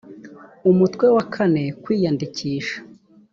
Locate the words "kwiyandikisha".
1.83-2.77